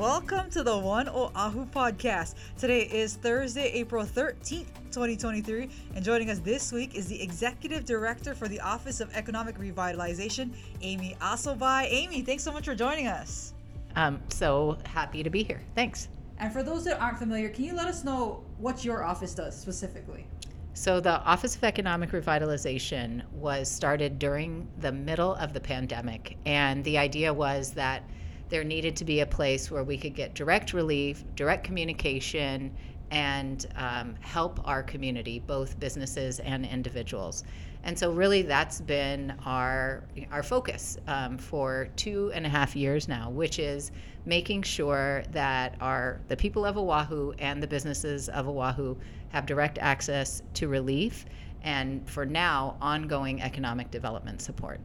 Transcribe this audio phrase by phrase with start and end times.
[0.00, 2.36] Welcome to the One Oahu podcast.
[2.56, 8.34] Today is Thursday, April 13th, 2023, and joining us this week is the Executive Director
[8.34, 11.86] for the Office of Economic Revitalization, Amy Asselbaye.
[11.90, 13.52] Amy, thanks so much for joining us.
[13.94, 15.60] I'm so happy to be here.
[15.74, 16.08] Thanks.
[16.38, 19.54] And for those that aren't familiar, can you let us know what your office does
[19.54, 20.26] specifically?
[20.72, 26.38] So, the Office of Economic Revitalization was started during the middle of the pandemic.
[26.46, 28.02] And the idea was that
[28.50, 32.74] there needed to be a place where we could get direct relief, direct communication,
[33.10, 37.44] and um, help our community, both businesses and individuals.
[37.82, 43.08] And so, really, that's been our our focus um, for two and a half years
[43.08, 43.90] now, which is
[44.26, 48.96] making sure that our the people of Oahu and the businesses of Oahu
[49.30, 51.24] have direct access to relief,
[51.62, 54.78] and for now, ongoing economic development support.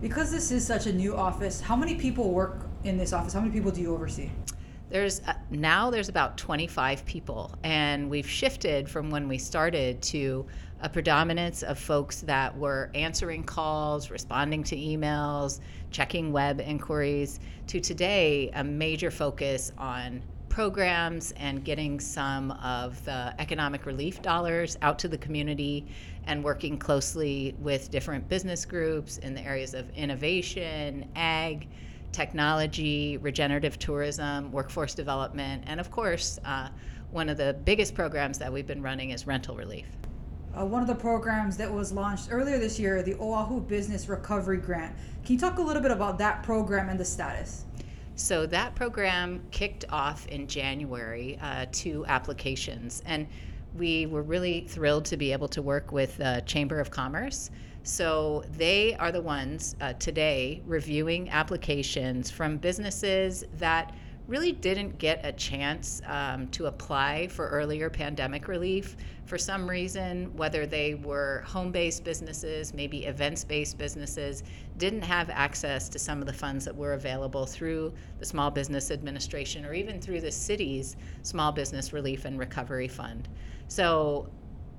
[0.00, 3.32] Because this is such a new office, how many people work in this office?
[3.32, 4.30] How many people do you oversee?
[4.90, 10.46] There's uh, now there's about 25 people, and we've shifted from when we started to
[10.80, 17.80] a predominance of folks that were answering calls, responding to emails, checking web inquiries, to
[17.80, 20.22] today a major focus on
[20.56, 25.86] programs and getting some of the economic relief dollars out to the community
[26.26, 31.68] and working closely with different business groups in the areas of innovation, ag,
[32.10, 36.70] technology, regenerative tourism, workforce development, and of course, uh,
[37.10, 39.88] one of the biggest programs that we've been running is rental relief.
[40.56, 44.56] Uh, one of the programs that was launched earlier this year, the Oahu Business Recovery
[44.56, 44.96] Grant.
[45.22, 47.66] Can you talk a little bit about that program and the status?
[48.16, 51.66] So, that program kicked off in January, uh,
[52.06, 53.02] applications.
[53.04, 53.28] And
[53.76, 57.50] we were really thrilled to be able to work with the Chamber of Commerce.
[57.82, 63.94] So they are the ones uh, today reviewing applications from businesses that
[64.26, 70.36] really didn't get a chance um, to apply for earlier pandemic relief for some reason,
[70.36, 74.42] whether they were home based businesses, maybe events based businesses,
[74.78, 78.90] didn't have access to some of the funds that were available through the Small Business
[78.90, 83.28] Administration or even through the city's Small Business Relief and Recovery Fund.
[83.68, 84.28] So,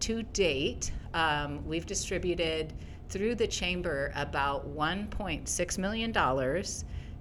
[0.01, 2.73] to date, um, we've distributed
[3.09, 6.13] through the chamber about $1.6 million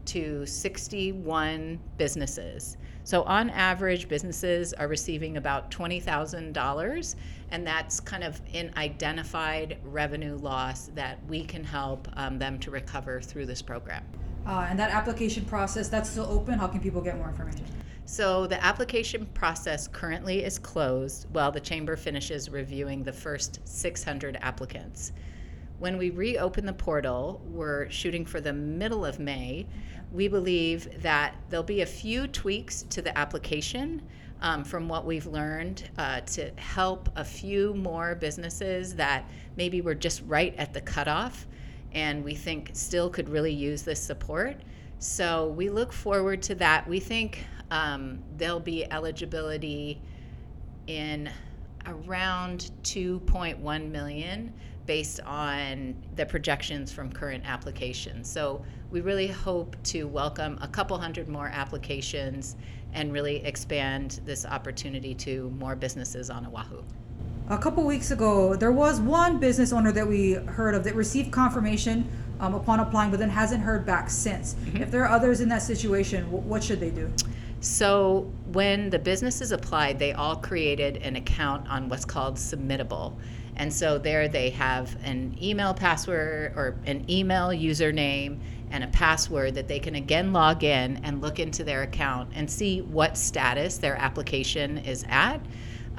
[0.04, 2.76] to 61 businesses.
[3.06, 7.14] So, on average, businesses are receiving about $20,000,
[7.52, 12.72] and that's kind of an identified revenue loss that we can help um, them to
[12.72, 14.04] recover through this program.
[14.44, 16.58] Uh, and that application process, that's still open.
[16.58, 17.64] How can people get more information?
[18.06, 24.36] So the application process currently is closed while the Chamber finishes reviewing the first 600
[24.42, 25.12] applicants.
[25.78, 29.66] When we reopen the portal, we're shooting for the middle of May.
[30.10, 34.00] We believe that there'll be a few tweaks to the application
[34.40, 39.94] um, from what we've learned uh, to help a few more businesses that maybe were
[39.94, 41.46] just right at the cutoff
[41.92, 44.56] and we think still could really use this support.
[44.98, 46.86] So we look forward to that.
[46.88, 50.00] We think um, there'll be eligibility
[50.86, 51.30] in
[51.86, 54.52] around 2.1 million
[54.86, 58.30] based on the projections from current applications.
[58.30, 62.56] So we really hope to welcome a couple hundred more applications
[62.94, 66.82] and really expand this opportunity to more businesses on Oahu.
[67.48, 71.30] A couple weeks ago, there was one business owner that we heard of that received
[71.30, 72.08] confirmation
[72.40, 74.54] um, upon applying, but then hasn't heard back since.
[74.54, 74.82] Mm-hmm.
[74.82, 77.10] If there are others in that situation, w- what should they do?
[77.60, 83.14] So, when the businesses applied, they all created an account on what's called Submittable.
[83.56, 88.38] And so, there they have an email password or an email username
[88.70, 92.50] and a password that they can again log in and look into their account and
[92.50, 95.40] see what status their application is at.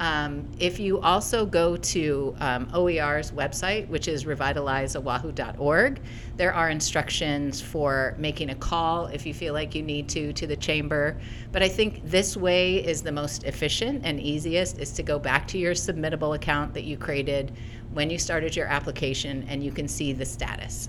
[0.00, 6.00] Um, if you also go to um, OER's website, which is revitalizeoahu.org,
[6.36, 10.46] there are instructions for making a call if you feel like you need to to
[10.46, 11.18] the chamber.
[11.50, 15.48] But I think this way is the most efficient and easiest is to go back
[15.48, 17.52] to your submittable account that you created
[17.92, 20.88] when you started your application and you can see the status.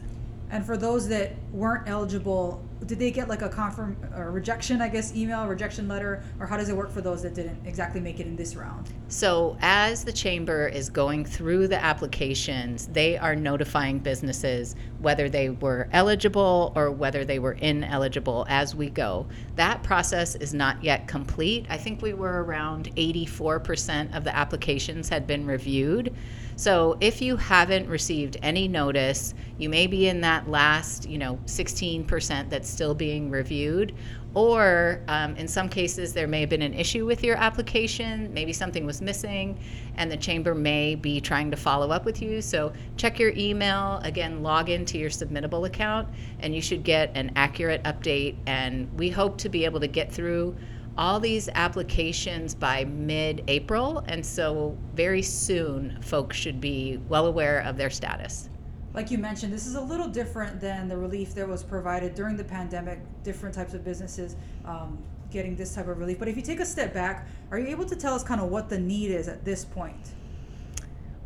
[0.52, 4.90] And for those that weren't eligible, did they get like a confirm or rejection, I
[4.90, 8.20] guess, email, rejection letter, or how does it work for those that didn't exactly make
[8.20, 8.92] it in this round?
[9.10, 15.50] So, as the chamber is going through the applications, they are notifying businesses whether they
[15.50, 19.28] were eligible or whether they were ineligible as we go.
[19.56, 21.66] That process is not yet complete.
[21.70, 26.16] I think we were around 84% of the applications had been reviewed.
[26.60, 31.40] So if you haven't received any notice, you may be in that last, you know,
[31.46, 33.96] 16% that's still being reviewed.
[34.34, 38.52] Or um, in some cases, there may have been an issue with your application, maybe
[38.52, 39.58] something was missing,
[39.96, 42.42] and the chamber may be trying to follow up with you.
[42.42, 46.10] So check your email, again, log into your submittable account,
[46.42, 48.36] and you should get an accurate update.
[48.48, 50.58] And we hope to be able to get through
[51.00, 54.04] all these applications by mid April.
[54.08, 58.50] And so very soon, folks should be well aware of their status
[58.94, 62.36] like you mentioned, this is a little different than the relief that was provided during
[62.36, 63.00] the pandemic.
[63.24, 64.36] Different types of businesses
[64.66, 64.98] um,
[65.32, 66.18] getting this type of relief.
[66.18, 68.50] But if you take a step back, are you able to tell us kind of
[68.50, 70.16] what the need is at this point?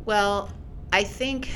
[0.04, 0.52] Well,
[0.92, 1.50] I think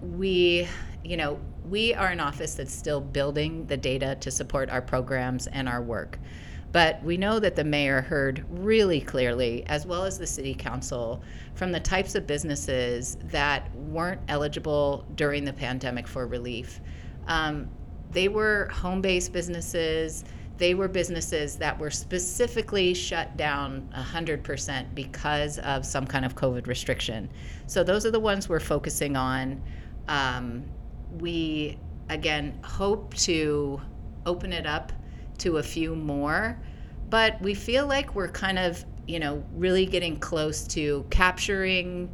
[0.00, 0.66] we,
[1.04, 1.38] you know,
[1.68, 5.82] we are an office that's still building the data to support our programs and our
[5.82, 6.18] work.
[6.72, 11.22] But we know that the mayor heard really clearly, as well as the city council,
[11.54, 16.80] from the types of businesses that weren't eligible during the pandemic for relief.
[17.26, 17.68] Um,
[18.10, 20.24] they were home based businesses.
[20.58, 26.66] They were businesses that were specifically shut down 100% because of some kind of COVID
[26.66, 27.28] restriction.
[27.66, 29.62] So, those are the ones we're focusing on.
[30.08, 30.64] Um,
[31.18, 31.78] we,
[32.08, 33.80] again, hope to
[34.24, 34.92] open it up
[35.38, 36.58] to a few more,
[37.10, 42.10] but we feel like we're kind of you know, really getting close to capturing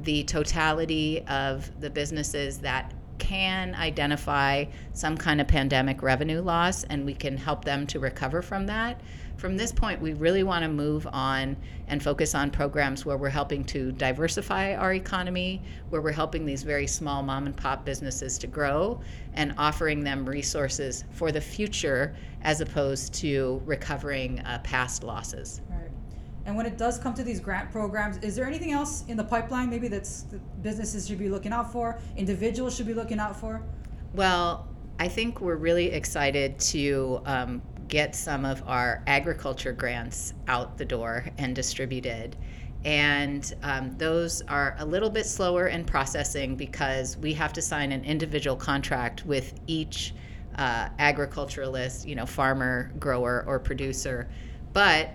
[0.00, 7.06] the totality of the businesses that can identify some kind of pandemic revenue loss and
[7.06, 9.00] we can help them to recover from that.
[9.42, 11.56] From this point, we really want to move on
[11.88, 15.60] and focus on programs where we're helping to diversify our economy,
[15.90, 19.00] where we're helping these very small mom and pop businesses to grow
[19.34, 25.60] and offering them resources for the future as opposed to recovering uh, past losses.
[25.68, 25.90] Right.
[26.46, 29.24] And when it does come to these grant programs, is there anything else in the
[29.24, 33.34] pipeline maybe that's that businesses should be looking out for, individuals should be looking out
[33.34, 33.60] for?
[34.14, 34.68] Well,
[35.00, 37.62] I think we're really excited to um,
[37.92, 42.34] get some of our agriculture grants out the door and distributed.
[42.86, 47.92] And um, those are a little bit slower in processing because we have to sign
[47.92, 50.14] an individual contract with each
[50.56, 54.26] uh, agriculturalist, you know, farmer, grower, or producer.
[54.72, 55.10] But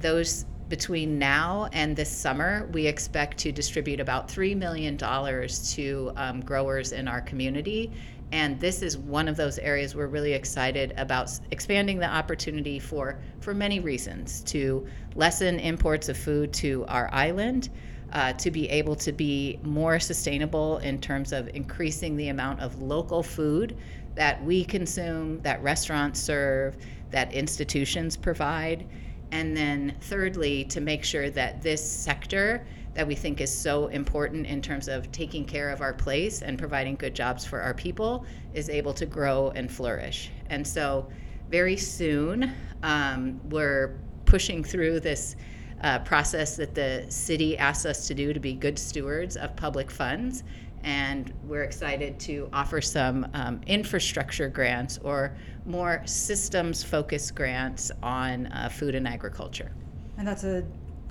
[0.00, 6.40] those between now and this summer, we expect to distribute about $3 million to um,
[6.40, 7.92] growers in our community.
[8.32, 13.20] And this is one of those areas we're really excited about expanding the opportunity for,
[13.40, 17.68] for many reasons to lessen imports of food to our island,
[18.12, 22.82] uh, to be able to be more sustainable in terms of increasing the amount of
[22.82, 23.76] local food
[24.14, 26.76] that we consume, that restaurants serve,
[27.10, 28.86] that institutions provide.
[29.32, 34.46] And then, thirdly, to make sure that this sector that we think is so important
[34.46, 38.24] in terms of taking care of our place and providing good jobs for our people
[38.54, 40.30] is able to grow and flourish.
[40.48, 41.06] And so,
[41.50, 42.52] very soon,
[42.82, 45.36] um, we're pushing through this
[45.82, 49.90] uh, process that the city asks us to do to be good stewards of public
[49.90, 50.42] funds.
[50.82, 58.46] And we're excited to offer some um, infrastructure grants or more systems focused grants on
[58.46, 59.70] uh, food and agriculture.
[60.16, 60.64] And that's a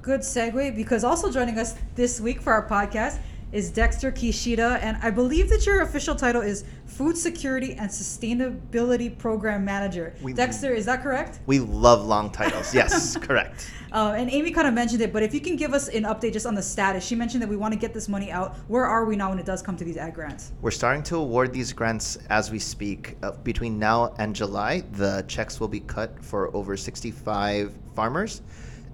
[0.06, 3.18] good segue because also joining us this week for our podcast
[3.52, 4.80] is Dexter Kishida.
[4.84, 10.14] And I believe that your official title is Food Security and Sustainability Program Manager.
[10.22, 11.40] We, Dexter, is that correct?
[11.48, 12.72] We love long titles.
[12.72, 13.72] Yes, correct.
[13.92, 16.34] Uh, and Amy kind of mentioned it, but if you can give us an update
[16.34, 18.56] just on the status, she mentioned that we want to get this money out.
[18.68, 20.52] Where are we now when it does come to these ag grants?
[20.62, 23.18] We're starting to award these grants as we speak.
[23.24, 28.44] Uh, between now and July, the checks will be cut for over 65 farmers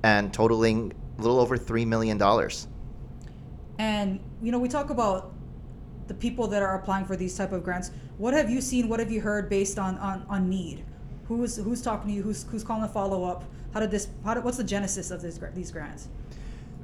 [0.04, 2.22] and totaling little over $3 million.
[3.80, 5.34] And, you know, we talk about
[6.08, 7.92] the people that are applying for these type of grants.
[8.18, 8.90] What have you seen?
[8.90, 10.84] What have you heard based on, on, on need?
[11.28, 12.22] Who's, who's talking to you?
[12.22, 13.46] Who's, who's calling a follow up?
[13.74, 14.10] How did this?
[14.26, 16.10] How did, what's the genesis of this, these grants?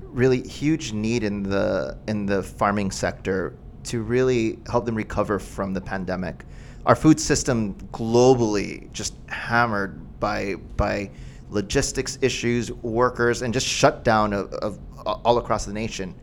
[0.02, 3.54] Really huge need in the in the farming sector
[3.84, 6.46] to really help them recover from the pandemic.
[6.86, 11.12] Our food system globally just hammered by by
[11.50, 16.14] logistics issues, workers, and just shutdown of, of all across the nation.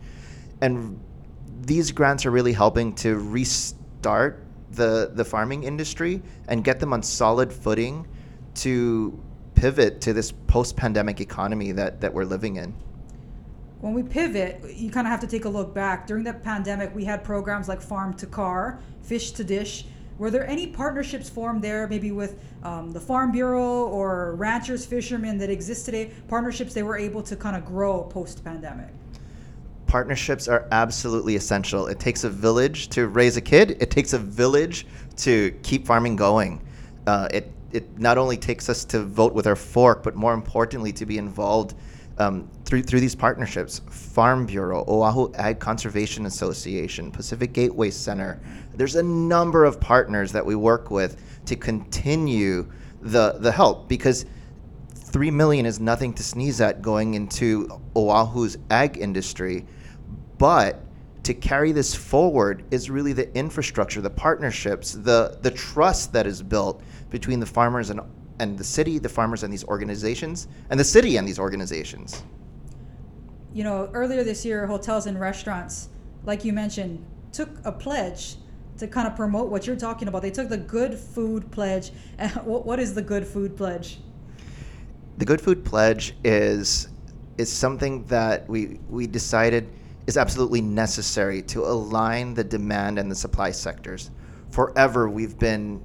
[0.61, 1.00] And
[1.62, 7.02] these grants are really helping to restart the the farming industry and get them on
[7.02, 8.07] solid footing
[8.54, 9.19] to
[9.54, 12.75] pivot to this post-pandemic economy that that we're living in?
[13.81, 16.07] When we pivot, you kind of have to take a look back.
[16.07, 19.85] During the pandemic, we had programs like Farm to Car, Fish to Dish.
[20.18, 25.38] Were there any partnerships formed there, maybe with um, the Farm Bureau or ranchers, fishermen
[25.38, 26.12] that exist today?
[26.28, 28.88] Partnerships they were able to kind of grow post-pandemic
[29.87, 31.87] Partnerships are absolutely essential.
[31.87, 33.76] It takes a village to raise a kid.
[33.80, 34.87] It takes a village
[35.18, 36.61] to keep farming going.
[37.06, 40.92] Uh, it it not only takes us to vote with our fork, but more importantly,
[40.92, 41.75] to be involved
[42.18, 43.80] um, through through these partnerships.
[43.90, 48.40] Farm Bureau, Oahu Ag Conservation Association, Pacific Gateway Center.
[48.75, 54.26] There's a number of partners that we work with to continue the the help because
[54.94, 59.64] three million is nothing to sneeze at going into Oahu's ag industry,
[60.38, 60.80] but
[61.25, 66.42] to carry this forward is really the infrastructure, the partnerships, the the trust that is
[66.42, 68.00] built between the farmers and
[68.38, 72.23] and the city, the farmers and these organizations, and the city and these organizations.
[73.53, 75.88] You know, earlier this year, hotels and restaurants,
[76.25, 78.37] like you mentioned, took a pledge
[78.79, 80.23] to kind of promote what you're talking about.
[80.23, 81.93] They took the Good Food Pledge.
[82.45, 83.99] what is the Good Food Pledge?
[85.19, 86.88] The Good Food Pledge is
[87.37, 89.69] is something that we we decided
[90.07, 94.11] is absolutely necessary to align the demand and the supply sectors.
[94.50, 95.81] Forever we've been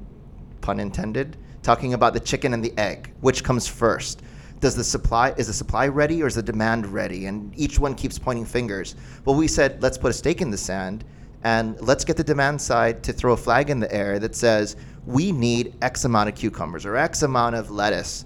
[0.69, 4.21] pun intended talking about the chicken and the egg, which comes first.
[4.59, 7.25] Does the supply is the supply ready or is the demand ready?
[7.25, 8.95] And each one keeps pointing fingers.
[9.25, 11.03] Well, we said let's put a stake in the sand
[11.43, 14.75] and let's get the demand side to throw a flag in the air that says
[15.07, 18.25] we need X amount of cucumbers or X amount of lettuce.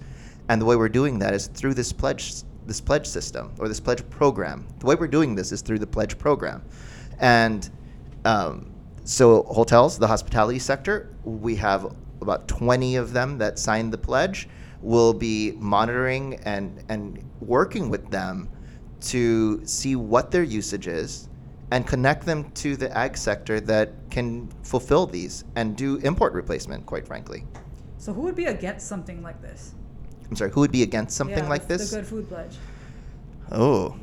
[0.50, 3.80] And the way we're doing that is through this pledge this pledge system or this
[3.80, 4.66] pledge program.
[4.80, 6.62] The way we're doing this is through the pledge program.
[7.20, 7.70] And
[8.26, 8.74] um,
[9.04, 11.94] so hotels, the hospitality sector, we have
[12.24, 14.48] about 20 of them that signed the pledge.
[14.80, 18.48] We'll be monitoring and, and working with them
[19.12, 21.28] to see what their usage is
[21.70, 26.86] and connect them to the ag sector that can fulfill these and do import replacement,
[26.86, 27.44] quite frankly.
[27.98, 29.74] So, who would be against something like this?
[30.28, 31.90] I'm sorry, who would be against something yeah, like this?
[31.90, 32.56] The Good Food Pledge.
[33.50, 33.96] Oh,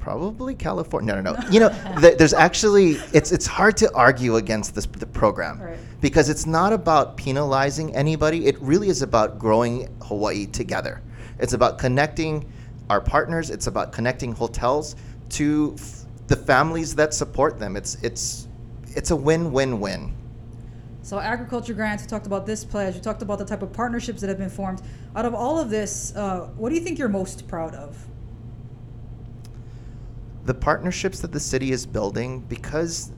[0.00, 1.14] probably California.
[1.14, 1.48] No, no, no.
[1.50, 1.68] you know,
[2.00, 5.78] th- there's actually it's it's hard to argue against this the program Right.
[6.00, 8.46] because it's not about penalizing anybody.
[8.46, 11.00] It really is about growing Hawaii together.
[11.38, 12.50] It's about connecting
[12.88, 13.50] our partners.
[13.50, 14.96] It's about connecting hotels
[15.30, 17.76] to f- the families that support them.
[17.76, 18.48] It's it's
[18.96, 20.14] it's a win-win-win.
[21.02, 22.02] So agriculture grants.
[22.04, 22.94] We talked about this pledge.
[22.94, 24.82] We talked about the type of partnerships that have been formed.
[25.16, 27.96] Out of all of this, uh, what do you think you're most proud of?
[30.50, 33.12] The partnerships that the city is building because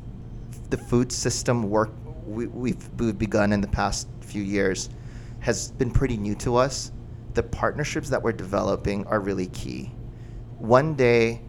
[0.69, 1.91] the food system work
[2.27, 4.91] we, we've, we've begun in the past few years
[5.41, 6.93] has been pretty new to us
[7.33, 9.91] the partnerships that we're developing are really key.
[10.59, 11.41] One day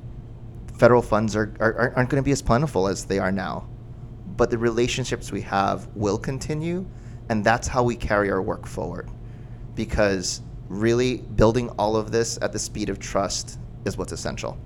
[0.78, 3.68] federal funds are, are, aren't going to be as plentiful as they are now
[4.38, 6.86] but the relationships we have will continue
[7.28, 9.10] and that's how we carry our work forward
[9.76, 14.58] because really building all of this at the speed of trust is what's essential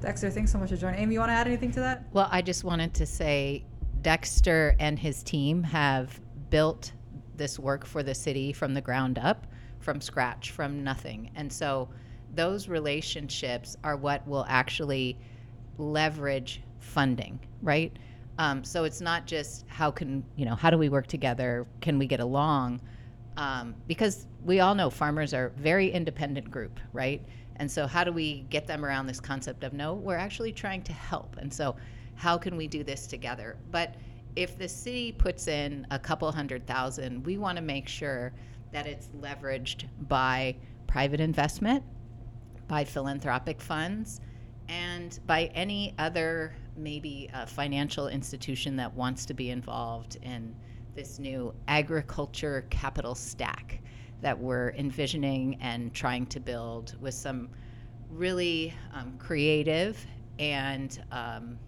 [0.00, 1.00] Dexter, thanks so much for joining.
[1.00, 2.04] Amy, you want to add anything to that?
[2.12, 3.64] Well, I just wanted to say
[4.00, 6.92] Dexter and his team have built
[7.36, 9.46] this work for the city from the ground up,
[9.80, 11.30] from scratch, from nothing.
[11.34, 11.88] And so
[12.34, 15.18] those relationships are what will actually
[15.78, 17.96] leverage funding, right?
[18.38, 21.66] Um, so it's not just how can, you know, how do we work together?
[21.80, 22.80] Can we get along?
[23.36, 27.24] Um, because we all know farmers are very independent group, right?
[27.58, 30.82] And so, how do we get them around this concept of no, we're actually trying
[30.82, 31.36] to help?
[31.38, 31.76] And so,
[32.14, 33.56] how can we do this together?
[33.70, 33.94] But
[34.36, 38.32] if the city puts in a couple hundred thousand, we want to make sure
[38.72, 40.54] that it's leveraged by
[40.86, 41.82] private investment,
[42.68, 44.20] by philanthropic funds,
[44.68, 50.54] and by any other maybe a financial institution that wants to be involved in
[50.94, 53.80] this new agriculture capital stack
[54.20, 57.48] that we're envisioning and trying to build with some
[58.10, 60.04] really um, creative
[60.38, 61.58] and um,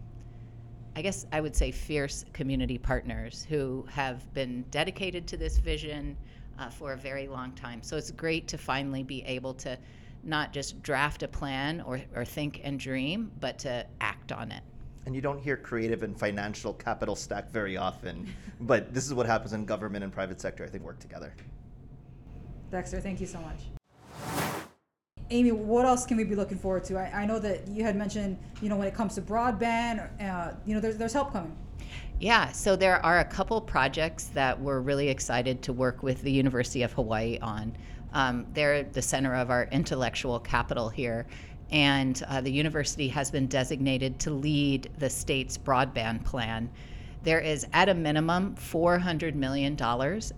[0.97, 6.17] I guess I would say fierce community partners who have been dedicated to this vision
[6.59, 7.83] uh, for a very long time.
[7.83, 9.79] So it's great to finally be able to
[10.23, 14.63] not just draft a plan or, or think and dream, but to act on it.
[15.07, 19.27] And you don't hear creative and financial capital stack very often, but this is what
[19.27, 21.33] happens in government and private sector, I think, work together.
[22.71, 23.59] Dexter, thank you so much.
[25.31, 26.97] Amy, what else can we be looking forward to?
[26.99, 30.55] I, I know that you had mentioned, you know, when it comes to broadband, uh,
[30.67, 31.57] you know, there's, there's help coming.
[32.19, 36.33] Yeah, so there are a couple projects that we're really excited to work with the
[36.33, 37.77] University of Hawaii on.
[38.13, 41.27] Um, they're the center of our intellectual capital here,
[41.71, 46.69] and uh, the university has been designated to lead the state's broadband plan.
[47.23, 49.81] There is, at a minimum, $400 million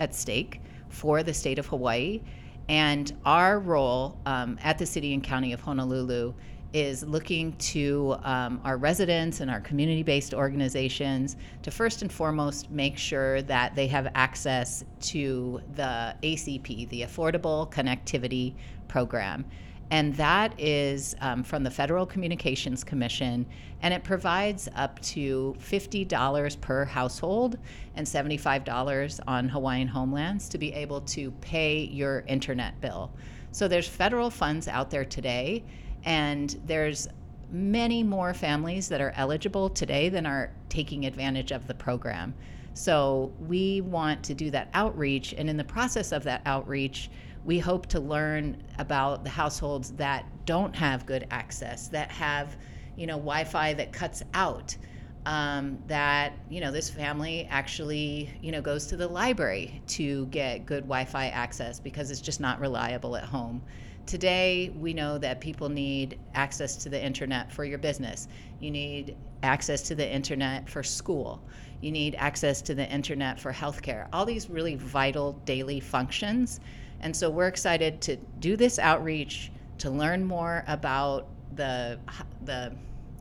[0.00, 0.60] at stake
[0.92, 2.20] for the state of Hawaii.
[2.68, 6.32] And our role um, at the city and county of Honolulu
[6.72, 12.70] is looking to um, our residents and our community based organizations to first and foremost
[12.70, 18.54] make sure that they have access to the ACP, the Affordable Connectivity
[18.88, 19.44] Program.
[19.92, 23.44] And that is um, from the Federal Communications Commission,
[23.82, 27.58] and it provides up to $50 per household
[27.94, 33.12] and $75 on Hawaiian homelands to be able to pay your internet bill.
[33.50, 35.62] So there's federal funds out there today,
[36.06, 37.06] and there's
[37.50, 42.32] many more families that are eligible today than are taking advantage of the program.
[42.72, 47.11] So we want to do that outreach, and in the process of that outreach,
[47.44, 52.56] we hope to learn about the households that don't have good access, that have,
[52.96, 54.76] you know, Wi-Fi that cuts out.
[55.25, 60.66] Um, that you know this family actually you know goes to the library to get
[60.66, 63.62] good Wi-Fi access because it's just not reliable at home.
[64.04, 68.26] Today, we know that people need access to the internet for your business.
[68.58, 71.40] You need access to the internet for school.
[71.80, 74.08] You need access to the internet for healthcare.
[74.12, 76.58] All these really vital daily functions
[77.02, 81.99] and so we're excited to do this outreach to learn more about the
[82.44, 82.73] the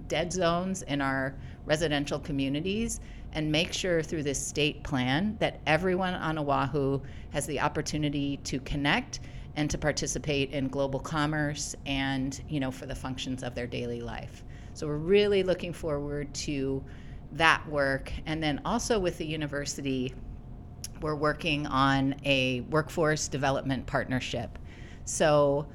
[0.07, 1.35] dead zones in our
[1.65, 2.99] residential communities
[3.33, 6.99] and make sure through this state plan that everyone on Oahu
[7.31, 9.21] has the opportunity to connect
[9.55, 14.01] and to participate in global commerce and you know for the functions of their daily
[14.01, 14.43] life.
[14.73, 16.83] So we're really looking forward to
[17.33, 20.13] that work and then also with the university
[21.01, 24.57] we're working on a workforce development partnership.
[25.05, 25.67] So,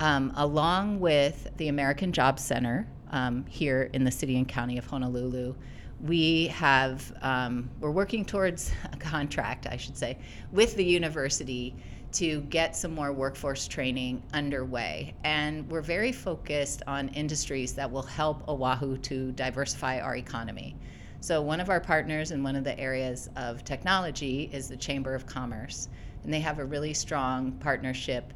[0.00, 4.86] um, along with the American Job Center um, here in the city and county of
[4.86, 5.54] Honolulu,
[6.02, 10.18] we have um, we're working towards a contract, I should say,
[10.50, 11.74] with the university
[12.12, 15.14] to get some more workforce training underway.
[15.24, 20.76] And we're very focused on industries that will help Oahu to diversify our economy.
[21.22, 25.14] So, one of our partners in one of the areas of technology is the Chamber
[25.14, 25.88] of Commerce.
[26.24, 28.34] And they have a really strong partnership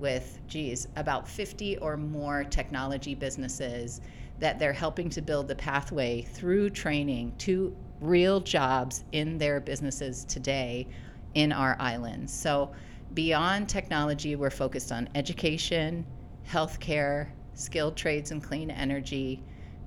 [0.00, 4.00] with, geez, about 50 or more technology businesses
[4.40, 10.24] that they're helping to build the pathway through training to real jobs in their businesses
[10.24, 10.88] today
[11.34, 12.32] in our islands.
[12.32, 12.72] So,
[13.14, 16.04] beyond technology, we're focused on education,
[16.48, 19.40] healthcare, skilled trades and clean energy,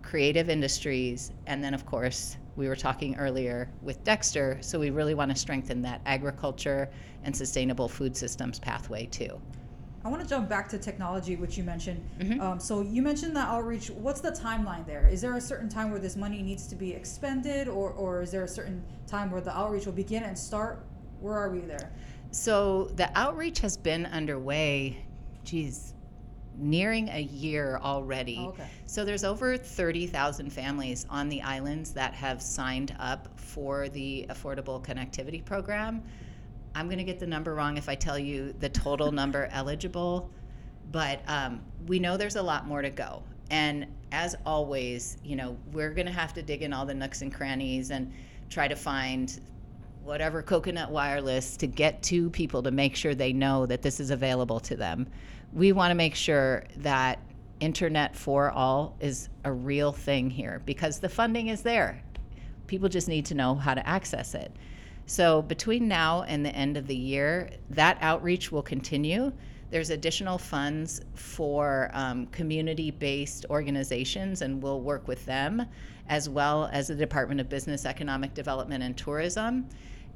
[0.07, 5.13] creative industries, and then, of course, we were talking earlier with Dexter, so we really
[5.13, 6.89] want to strengthen that agriculture
[7.25, 9.37] and sustainable food systems pathway too.
[10.05, 12.01] I want to jump back to technology, which you mentioned.
[12.19, 12.39] Mm-hmm.
[12.39, 13.89] Um, so you mentioned the outreach.
[13.89, 15.09] What's the timeline there?
[15.09, 18.31] Is there a certain time where this money needs to be expended, or, or is
[18.31, 20.85] there a certain time where the outreach will begin and start?
[21.19, 21.91] Where are we there?
[22.31, 25.03] So the outreach has been underway,
[25.43, 25.95] geez,
[26.57, 28.37] nearing a year already.
[28.39, 28.67] Oh, okay.
[28.85, 34.83] So there's over 30,000 families on the islands that have signed up for the Affordable
[34.83, 36.03] Connectivity Program.
[36.75, 40.29] I'm going to get the number wrong if I tell you the total number eligible,
[40.91, 43.23] but um, we know there's a lot more to go.
[43.49, 47.21] And as always, you know, we're going to have to dig in all the nooks
[47.21, 48.11] and crannies and
[48.49, 49.39] try to find
[50.03, 54.09] whatever coconut wireless to get to people to make sure they know that this is
[54.09, 55.05] available to them
[55.53, 57.19] we want to make sure that
[57.59, 62.01] internet for all is a real thing here because the funding is there.
[62.67, 64.51] People just need to know how to access it.
[65.05, 69.31] So between now and the end of the year, that outreach will continue.
[69.69, 75.65] There's additional funds for um, community based organizations, and we'll work with them,
[76.09, 79.67] as well as the Department of Business, Economic Development, and Tourism,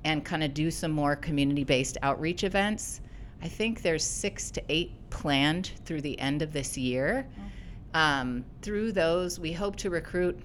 [0.03, 3.01] and kind of do some more community based outreach events.
[3.41, 7.27] I think there's six to eight planned through the end of this year.
[7.93, 10.39] Um, through those, we hope to recruit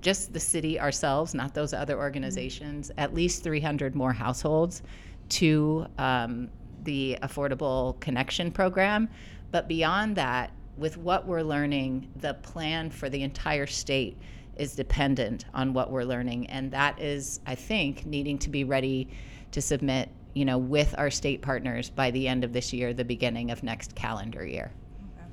[0.00, 3.00] just the city ourselves, not those other organizations, mm-hmm.
[3.00, 4.82] at least 300 more households
[5.30, 6.48] to um,
[6.84, 9.08] the Affordable Connection Program.
[9.50, 14.18] But beyond that, with what we're learning, the plan for the entire state
[14.56, 16.46] is dependent on what we're learning.
[16.48, 19.08] And that is, I think, needing to be ready
[19.52, 23.06] to submit you know, with our state partners by the end of this year, the
[23.06, 24.70] beginning of next calendar year.
[25.16, 25.26] Okay.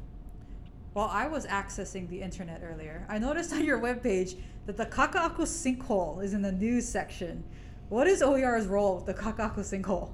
[0.93, 5.41] While I was accessing the internet earlier, I noticed on your webpage that the Kaka'ako
[5.41, 7.43] sinkhole is in the news section.
[7.89, 10.13] What is OER's role with the Kaka'ako sinkhole?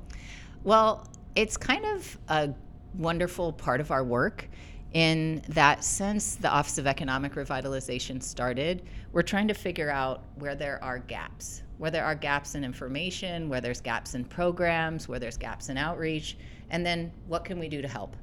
[0.63, 2.49] Well, it's kind of a
[2.95, 4.49] wonderful part of our work
[4.93, 10.55] in that since the Office of Economic Revitalization started, we're trying to figure out where
[10.55, 15.17] there are gaps where there are gaps in information, where there's gaps in programs, where
[15.17, 16.37] there's gaps in outreach,
[16.69, 18.15] and then what can we do to help?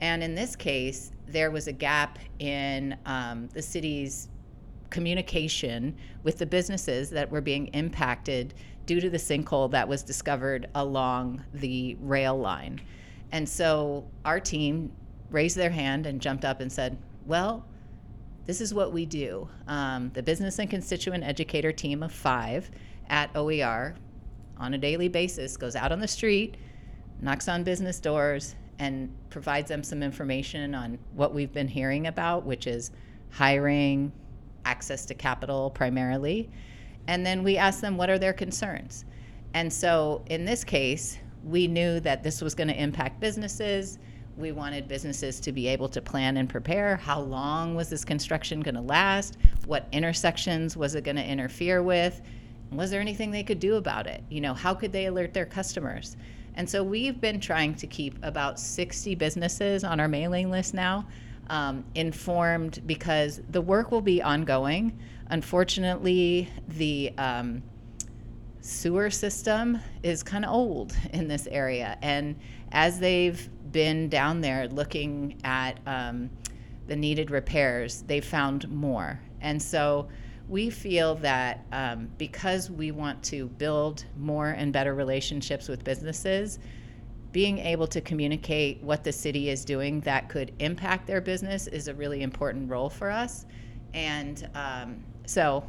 [0.00, 4.28] And in this case, there was a gap in um, the city's
[4.90, 8.54] communication with the businesses that were being impacted
[8.86, 12.80] due to the sinkhole that was discovered along the rail line.
[13.32, 14.92] And so our team
[15.30, 17.64] raised their hand and jumped up and said, Well,
[18.44, 19.48] this is what we do.
[19.66, 22.70] Um, the business and constituent educator team of five
[23.08, 23.94] at OER
[24.58, 26.56] on a daily basis goes out on the street,
[27.20, 32.44] knocks on business doors, and provides them some information on what we've been hearing about,
[32.44, 32.90] which is
[33.30, 34.12] hiring,
[34.64, 36.50] access to capital primarily.
[37.08, 39.04] And then we ask them what are their concerns.
[39.54, 43.98] And so in this case, we knew that this was going to impact businesses.
[44.36, 46.96] We wanted businesses to be able to plan and prepare.
[46.96, 49.36] How long was this construction going to last?
[49.66, 52.22] What intersections was it going to interfere with?
[52.76, 54.22] Was there anything they could do about it?
[54.28, 56.16] You know, how could they alert their customers?
[56.54, 61.06] And so we've been trying to keep about 60 businesses on our mailing list now
[61.48, 64.98] um, informed because the work will be ongoing.
[65.28, 67.62] Unfortunately, the um,
[68.60, 71.98] sewer system is kind of old in this area.
[72.02, 72.36] And
[72.72, 76.30] as they've been down there looking at um,
[76.86, 79.20] the needed repairs, they've found more.
[79.40, 80.08] And so
[80.52, 86.58] we feel that um, because we want to build more and better relationships with businesses,
[87.32, 91.88] being able to communicate what the city is doing that could impact their business is
[91.88, 93.46] a really important role for us.
[93.94, 95.66] And um, so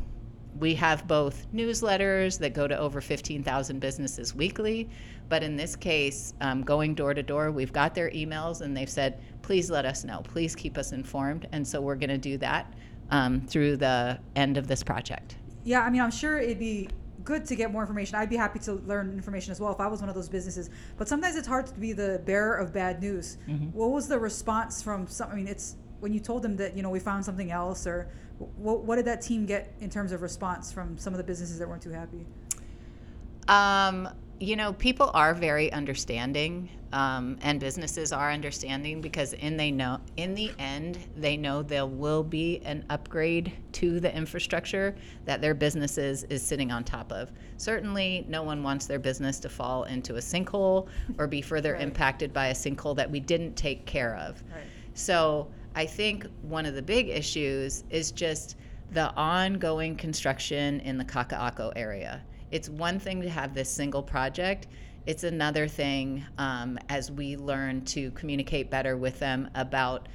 [0.60, 4.90] we have both newsletters that go to over 15,000 businesses weekly,
[5.30, 8.90] but in this case, um, going door to door, we've got their emails and they've
[8.90, 11.48] said, please let us know, please keep us informed.
[11.54, 12.74] And so we're going to do that
[13.10, 15.36] um, through the end of this project.
[15.64, 16.90] Yeah, I mean, I'm sure it'd be
[17.24, 18.16] good to get more information.
[18.16, 20.70] I'd be happy to learn information as well if I was one of those businesses.
[20.98, 23.38] But sometimes it's hard to be the bearer of bad news.
[23.48, 23.68] Mm-hmm.
[23.68, 25.32] What was the response from some?
[25.32, 28.10] I mean, it's when you told them that you know we found something else, or
[28.58, 31.60] what, what did that team get in terms of response from some of the businesses
[31.60, 32.26] that weren't too happy?
[33.48, 39.72] Um, you know, people are very understanding, um, and businesses are understanding because in they
[39.72, 45.42] know in the end they know there will be an upgrade to the infrastructure that
[45.42, 47.32] their businesses is sitting on top of.
[47.58, 51.82] Certainly, no one wants their business to fall into a sinkhole or be further right.
[51.82, 54.42] impacted by a sinkhole that we didn't take care of.
[54.54, 54.64] Right.
[54.94, 58.58] So, I think one of the big issues is just
[58.92, 62.22] the ongoing construction in the Kaka'ako area
[62.54, 64.68] it's one thing to have this single project.
[65.06, 70.08] It's another thing um, as we learn to communicate better with them about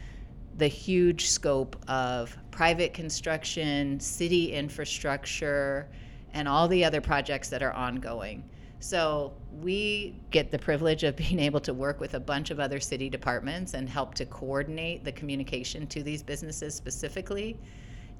[0.56, 5.88] the huge scope of private construction, city infrastructure,
[6.32, 8.42] and all the other projects that are ongoing.
[8.80, 12.80] So we get the privilege of being able to work with a bunch of other
[12.80, 17.58] city departments and help to coordinate the communication to these businesses specifically.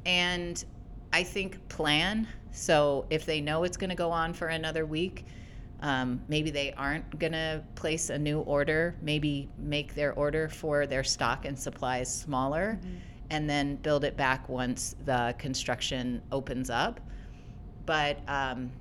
[0.05, 0.63] And
[1.13, 2.29] I think plan.
[2.53, 5.25] So if they know it's going to go on for another week,
[5.81, 8.97] um, maybe they aren't going to place a new order.
[9.01, 12.97] Maybe make their order for their stock and supplies smaller mm-hmm.
[13.31, 17.01] and then build it back once the construction opens up.
[17.87, 18.73] But um,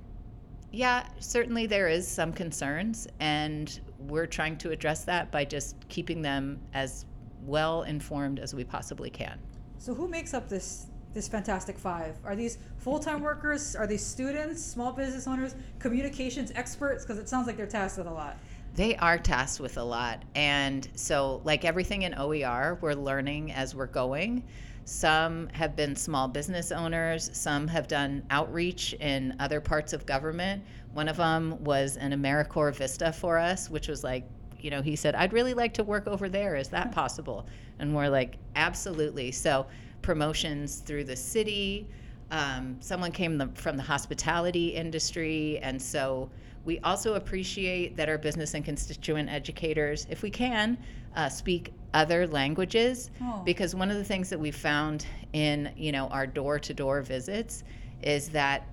[0.72, 6.20] yeah, certainly there is some concerns, and we're trying to address that by just keeping
[6.20, 7.06] them as
[7.44, 9.38] well informed as we possibly can.
[9.78, 12.14] So, who makes up this this Fantastic Five?
[12.24, 13.74] Are these full time workers?
[13.74, 17.04] Are these students, small business owners, communications experts?
[17.04, 18.36] Because it sounds like they're tasked with a lot.
[18.76, 20.22] They are tasked with a lot.
[20.36, 24.44] And so, like everything in OER, we're learning as we're going.
[24.84, 30.62] Some have been small business owners, some have done outreach in other parts of government.
[30.94, 34.24] One of them was an AmeriCorps Vista for us, which was like,
[34.60, 36.54] you know, he said, I'd really like to work over there.
[36.54, 37.46] Is that possible?
[37.80, 39.32] And we're like, absolutely.
[39.32, 39.66] So,
[40.02, 41.86] promotions through the city.
[42.30, 46.30] Um, someone came the, from the hospitality industry, and so
[46.64, 50.76] we also appreciate that our business and constituent educators, if we can,
[51.16, 53.10] uh, speak other languages.
[53.22, 53.42] Oh.
[53.44, 57.64] Because one of the things that we found in you know our door-to-door visits
[58.02, 58.66] is that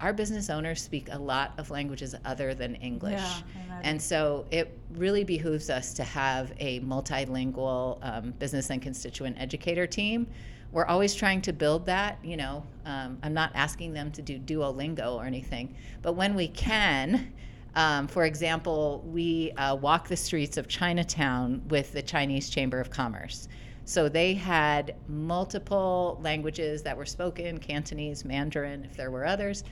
[0.00, 3.20] our business owners speak a lot of languages other than English.
[3.20, 9.36] Yeah, and so it really behooves us to have a multilingual um, business and constituent
[9.38, 10.26] educator team.
[10.72, 12.18] We're always trying to build that.
[12.22, 16.48] You know, um, I'm not asking them to do Duolingo or anything, but when we
[16.48, 17.32] can,
[17.74, 22.90] um, for example, we uh, walk the streets of Chinatown with the Chinese Chamber of
[22.90, 23.48] Commerce.
[23.86, 29.64] So they had multiple languages that were spoken Cantonese, Mandarin, if there were others.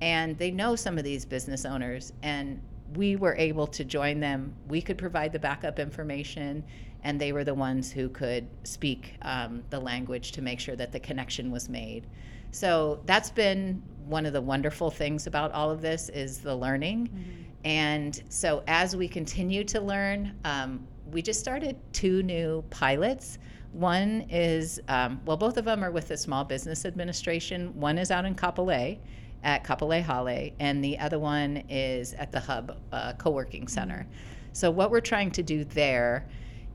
[0.00, 2.12] And they know some of these business owners.
[2.22, 2.60] And
[2.96, 4.54] we were able to join them.
[4.68, 6.64] We could provide the backup information
[7.04, 10.90] and they were the ones who could speak um, the language to make sure that
[10.90, 12.06] the connection was made.
[12.50, 17.08] So that's been one of the wonderful things about all of this is the learning.
[17.08, 17.42] Mm-hmm.
[17.64, 23.38] And so as we continue to learn, um, we just started two new pilots.
[23.72, 27.78] One is, um, well, both of them are with the Small Business Administration.
[27.78, 28.98] One is out in Kapolei
[29.44, 34.06] at Kapolei Hale, and the other one is at the Hub uh, Co working Center.
[34.52, 36.26] So, what we're trying to do there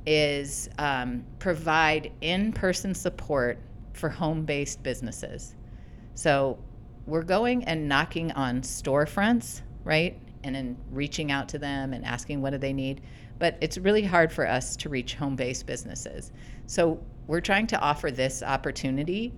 [0.05, 3.59] is um, provide in person support
[3.93, 5.55] for home based businesses.
[6.13, 6.57] So,
[7.05, 10.17] we're going and knocking on storefronts, right?
[10.43, 13.01] And then reaching out to them and asking what do they need.
[13.43, 16.31] But it's really hard for us to reach home based businesses.
[16.65, 19.33] So, we're trying to offer this opportunity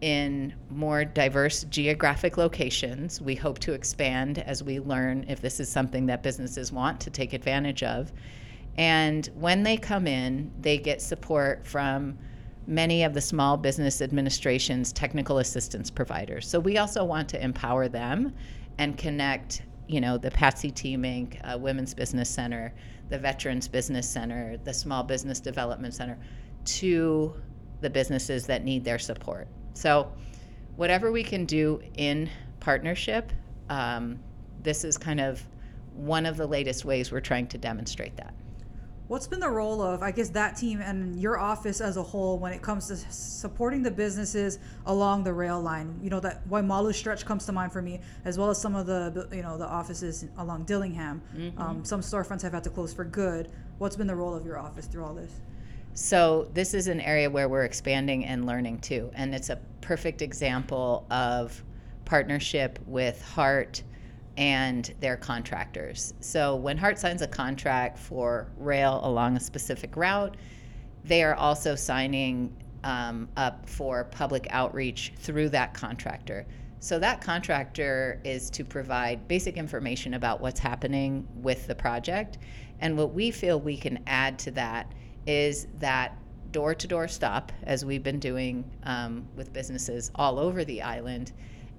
[0.00, 3.20] in more diverse geographic locations.
[3.20, 7.10] We hope to expand as we learn if this is something that businesses want to
[7.10, 8.10] take advantage of.
[8.78, 12.16] And when they come in, they get support from
[12.66, 16.48] many of the Small Business Administration's technical assistance providers.
[16.48, 18.32] So we also want to empower them
[18.78, 22.72] and connect, you know, the Patsy Team Inc., uh, Women's Business Center,
[23.12, 26.18] the Veterans Business Center, the Small Business Development Center
[26.64, 27.34] to
[27.82, 29.46] the businesses that need their support.
[29.74, 30.10] So,
[30.76, 33.30] whatever we can do in partnership,
[33.68, 34.18] um,
[34.62, 35.46] this is kind of
[35.94, 38.32] one of the latest ways we're trying to demonstrate that.
[39.12, 42.38] What's been the role of, I guess, that team and your office as a whole
[42.38, 46.00] when it comes to supporting the businesses along the rail line?
[46.02, 48.86] You know, that Waimalu stretch comes to mind for me, as well as some of
[48.86, 51.20] the, you know, the offices along Dillingham.
[51.36, 51.60] Mm-hmm.
[51.60, 53.50] Um, some storefronts have had to close for good.
[53.76, 55.42] What's been the role of your office through all this?
[55.92, 60.22] So this is an area where we're expanding and learning too, and it's a perfect
[60.22, 61.62] example of
[62.06, 63.82] partnership with Hart
[64.36, 66.14] and their contractors.
[66.20, 70.36] So when Hart signs a contract for rail along a specific route,
[71.04, 76.46] they are also signing um, up for public outreach through that contractor.
[76.80, 82.38] So that contractor is to provide basic information about what's happening with the project.
[82.80, 84.92] And what we feel we can add to that
[85.26, 86.16] is that
[86.50, 91.32] door to door stop, as we've been doing um, with businesses all over the island.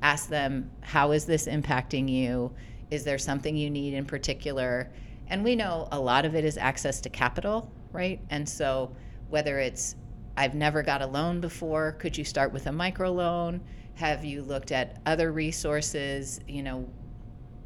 [0.04, 2.54] Ask them, how is this impacting you?
[2.92, 4.92] Is there something you need in particular?
[5.28, 8.20] And we know a lot of it is access to capital, right?
[8.30, 8.96] And so
[9.30, 9.96] whether it's,
[10.36, 13.62] I've never got a loan before, could you start with a microloan?
[13.96, 16.42] Have you looked at other resources?
[16.48, 16.90] You know,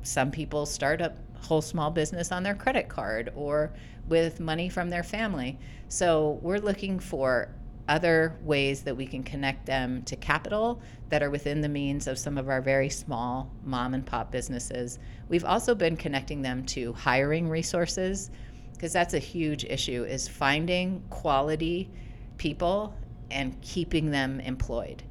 [0.04, 3.73] some people start up whole small business on their credit card or
[4.08, 5.58] with money from their family.
[5.88, 7.50] So we're looking for
[7.88, 12.19] other ways that we can connect them to capital that are within the means of
[12.19, 15.00] some of our very small mom and pop businesses.
[15.30, 18.32] We've also been connecting them to hiring resources
[18.73, 21.89] because that's a huge issue is finding quality
[22.38, 22.93] people
[23.32, 25.04] and keeping them employed.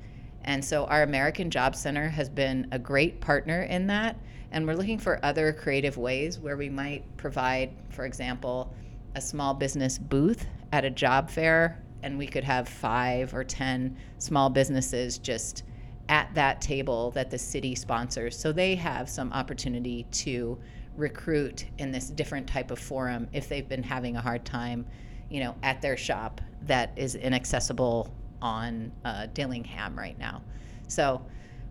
[0.45, 4.17] And so our American Job Center has been a great partner in that
[4.53, 8.73] and we're looking for other creative ways where we might provide, for example,
[9.15, 13.97] a small business booth at a job fair, and we could have five or 10
[14.19, 15.65] small businesses just
[16.09, 18.39] at that table that the city sponsors.
[18.39, 20.59] So they have some opportunity to
[20.97, 24.87] recruit in this different type of forum if they've been having a hard time,
[25.29, 30.43] you know, at their shop that is inaccessible on uh, Dillingham right now.
[30.89, 31.25] So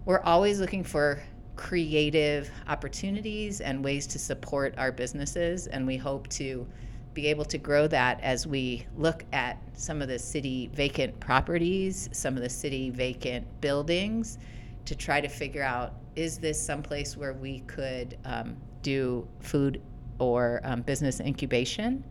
[0.06, 1.22] we're always looking for
[1.56, 5.68] creative opportunities and ways to support our businesses.
[5.68, 6.68] And we hope to
[7.16, 12.10] be able to grow that as we look at some of the city vacant properties,
[12.12, 14.38] some of the city vacant buildings,
[14.84, 19.82] to try to figure out is this someplace where we could um, do food
[20.20, 22.04] or um, business incubation?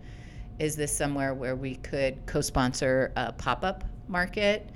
[0.58, 4.70] Is this somewhere where we could co sponsor a pop up market?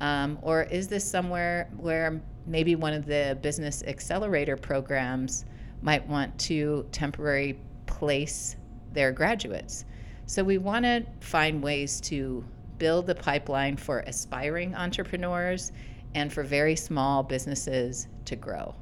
[0.00, 5.44] Um, or is this somewhere where maybe one of the business accelerator programs
[5.82, 8.56] might want to temporarily place
[8.96, 9.84] their graduates.
[10.26, 12.44] So we want to find ways to
[12.78, 15.70] build the pipeline for aspiring entrepreneurs
[16.14, 18.74] and for very small businesses to grow.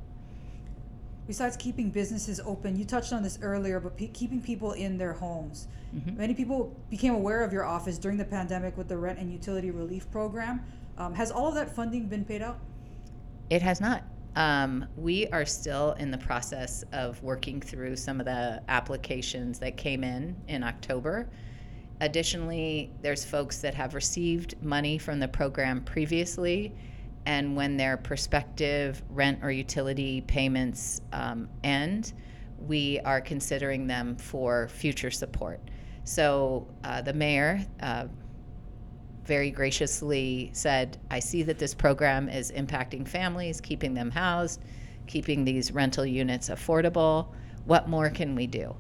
[1.27, 5.12] Besides keeping businesses open, you touched on this earlier, but pe- keeping people in their
[5.12, 5.68] homes.
[5.94, 6.16] Mm-hmm.
[6.16, 9.70] Many people became aware of your office during the pandemic with the rent and utility
[9.70, 10.64] relief program.
[10.96, 12.59] Um, has all of that funding been paid out?
[13.50, 14.05] It has not.
[14.37, 19.77] Um, we are still in the process of working through some of the applications that
[19.77, 21.29] came in in October.
[22.01, 26.75] Additionally, there's folks that have received money from the program previously,
[27.27, 32.12] and when their prospective rent or utility payments um, end,
[32.59, 35.61] we are considering them for future support.
[36.03, 38.07] So uh, the mayor uh,
[39.25, 44.61] very graciously said, I see that this program is impacting families, keeping them housed,
[45.07, 47.29] keeping these rental units affordable.
[47.65, 48.75] What more can we do?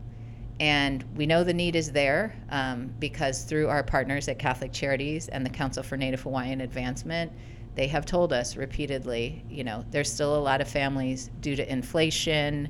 [0.60, 5.28] And we know the need is there um, because through our partners at Catholic Charities
[5.28, 7.32] and the Council for Native Hawaiian Advancement,
[7.74, 11.72] they have told us repeatedly, you know, there's still a lot of families due to
[11.72, 12.68] inflation,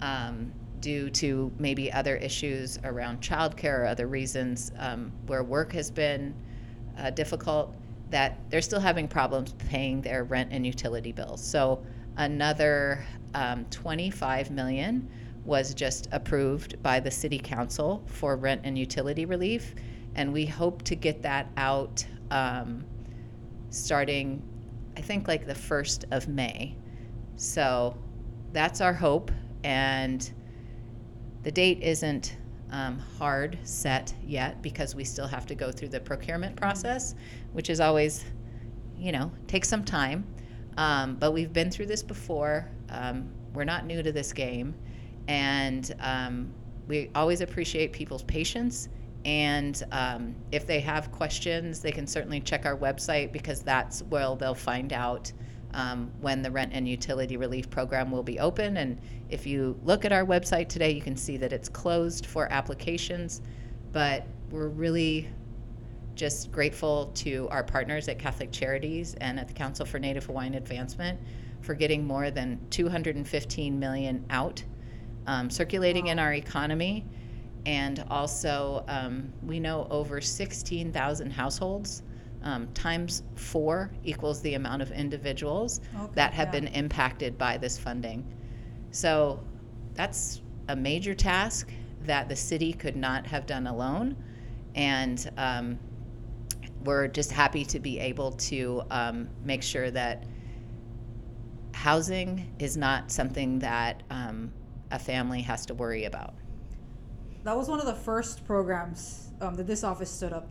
[0.00, 5.92] um, due to maybe other issues around childcare or other reasons um, where work has
[5.92, 6.34] been
[6.98, 7.74] uh, difficult,
[8.10, 11.42] that they're still having problems paying their rent and utility bills.
[11.42, 11.82] So
[12.16, 15.08] another um, 25 million
[15.44, 19.74] was just approved by the city council for rent and utility relief,
[20.14, 22.84] and we hope to get that out um,
[23.70, 24.42] starting,
[24.96, 26.76] I think, like the first of May.
[27.36, 27.96] So
[28.52, 29.32] that's our hope,
[29.64, 30.30] and
[31.42, 32.36] the date isn't
[32.72, 37.14] um, hard set yet because we still have to go through the procurement process,
[37.52, 38.24] which is always,
[38.96, 40.26] you know, takes some time.
[40.78, 42.68] Um, but we've been through this before.
[42.88, 44.74] Um, we're not new to this game,
[45.28, 46.52] and um,
[46.88, 48.88] we always appreciate people's patience.
[49.24, 54.34] And um, if they have questions, they can certainly check our website because that's where
[54.34, 55.30] they'll find out
[55.74, 58.76] um, when the rent and utility relief program will be open.
[58.76, 62.50] And if you look at our website today, you can see that it's closed for
[62.52, 63.40] applications.
[63.92, 65.28] But we're really
[66.14, 70.54] just grateful to our partners at Catholic Charities and at the Council for Native Hawaiian
[70.54, 71.18] Advancement
[71.62, 74.62] for getting more than 215 million out,
[75.26, 77.06] um, circulating in our economy.
[77.64, 82.02] And also, um, we know over 16,000 households
[82.44, 86.60] um, times four equals the amount of individuals Okay, that have yeah.
[86.60, 88.24] been impacted by this funding.
[88.90, 89.42] So
[89.94, 91.70] that's a major task
[92.04, 94.16] that the city could not have done alone.
[94.74, 95.78] And um,
[96.84, 100.24] we're just happy to be able to um, make sure that
[101.74, 104.52] housing is not something that um,
[104.90, 106.34] a family has to worry about.
[107.44, 110.48] That was one of the first programs um, that this office stood up.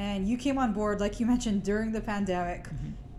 [0.00, 2.64] And you came on board, like you mentioned, during the pandemic.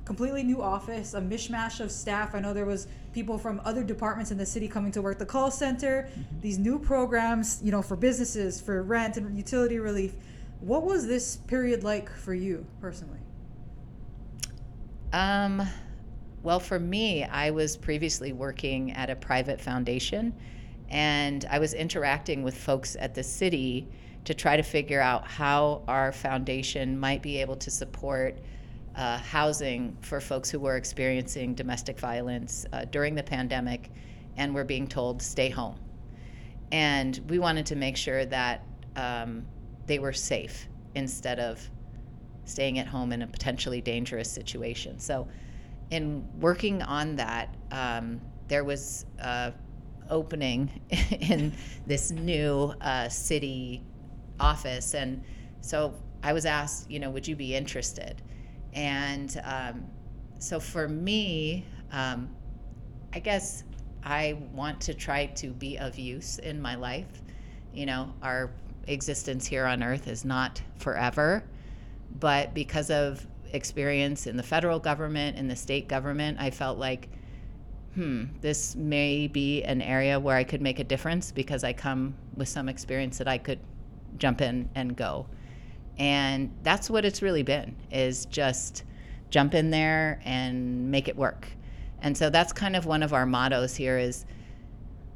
[0.03, 2.33] Completely new office, a mishmash of staff.
[2.33, 5.25] I know there was people from other departments in the city coming to work the
[5.27, 6.09] call center.
[6.41, 10.15] These new programs, you know, for businesses, for rent and utility relief.
[10.59, 13.19] What was this period like for you personally?
[15.13, 15.61] Um,
[16.41, 20.33] well, for me, I was previously working at a private foundation,
[20.89, 23.87] and I was interacting with folks at the city
[24.25, 28.37] to try to figure out how our foundation might be able to support
[28.95, 33.89] uh, housing for folks who were experiencing domestic violence uh, during the pandemic
[34.37, 35.75] and were being told stay home.
[36.71, 38.63] And we wanted to make sure that
[38.95, 39.45] um,
[39.87, 41.69] they were safe instead of
[42.45, 44.99] staying at home in a potentially dangerous situation.
[44.99, 45.27] So,
[45.89, 49.53] in working on that, um, there was a
[50.09, 50.69] opening
[51.19, 51.53] in
[51.85, 53.81] this new uh, city
[54.41, 55.23] office, and
[55.61, 58.21] so I was asked, you know, would you be interested?
[58.73, 59.85] And um,
[60.37, 62.29] so for me, um,
[63.13, 63.63] I guess
[64.03, 67.21] I want to try to be of use in my life.
[67.73, 68.51] You know, our
[68.87, 71.43] existence here on earth is not forever,
[72.19, 77.09] but because of experience in the federal government and the state government, I felt like,
[77.95, 82.15] hmm, this may be an area where I could make a difference because I come
[82.35, 83.59] with some experience that I could
[84.17, 85.27] jump in and go.
[85.97, 88.83] And that's what it's really been is just
[89.29, 91.47] jump in there and make it work.
[92.01, 94.25] And so that's kind of one of our mottos here is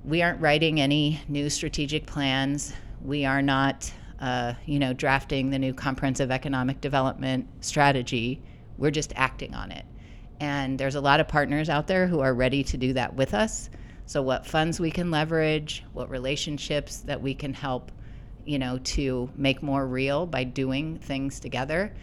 [0.03, 2.73] we aren't writing any new strategic plans.
[3.03, 8.41] We are not, uh, you know, drafting the new comprehensive economic development strategy.
[8.77, 9.85] We're just acting on it.
[10.39, 13.33] And there's a lot of partners out there who are ready to do that with
[13.33, 13.69] us.
[14.05, 17.91] So, what funds we can leverage, what relationships that we can help,
[18.45, 21.93] you know, to make more real by doing things together.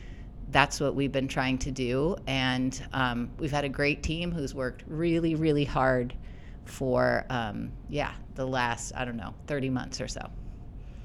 [0.51, 2.17] That's what we've been trying to do.
[2.27, 6.15] And um, we've had a great team who's worked really, really hard
[6.65, 10.29] for, um, yeah, the last, I don't know, 30 months or so.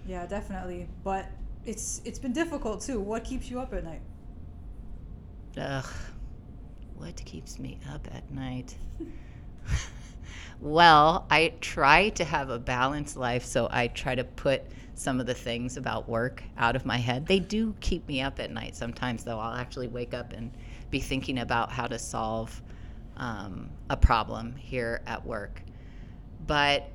[0.07, 0.87] Yeah, definitely.
[1.03, 1.27] But
[1.65, 2.99] it's it's been difficult too.
[2.99, 4.01] What keeps you up at night?
[5.57, 5.85] Ugh,
[6.95, 8.75] what keeps me up at night?
[10.61, 14.63] well, I try to have a balanced life, so I try to put
[14.97, 17.25] some of the things about work out of my head.
[17.27, 19.39] They do keep me up at night sometimes, though.
[19.39, 20.51] I'll actually wake up and
[20.89, 22.61] be thinking about how to solve
[23.17, 25.61] um, a problem here at work.
[26.47, 26.89] But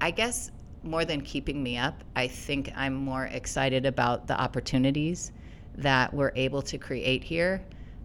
[0.00, 0.50] I guess
[0.82, 5.32] more than keeping me up, I think I'm more excited about the opportunities
[5.76, 7.64] that we're able to create here.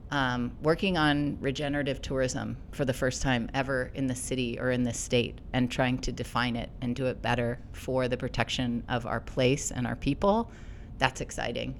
[0.09, 4.83] Um, working on regenerative tourism for the first time ever in the city or in
[4.83, 9.05] the state and trying to define it and do it better for the protection of
[9.05, 10.49] our place and our people,
[10.97, 11.77] that's exciting.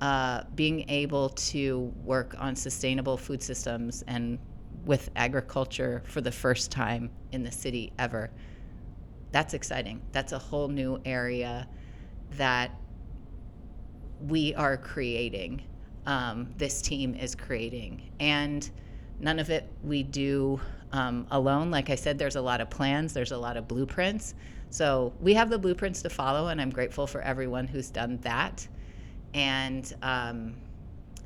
[0.00, 4.38] Uh, being able to work on sustainable food systems and
[4.84, 8.30] with agriculture for the first time in the city ever
[9.30, 10.02] that's exciting.
[10.12, 11.68] That's a whole new area
[12.32, 12.70] that
[14.26, 15.62] we are creating.
[16.08, 18.68] Um, this team is creating, and
[19.20, 20.58] none of it we do
[20.92, 21.70] um, alone.
[21.70, 24.34] Like I said, there's a lot of plans, there's a lot of blueprints.
[24.70, 28.66] So we have the blueprints to follow, and I'm grateful for everyone who's done that.
[29.34, 30.54] And um,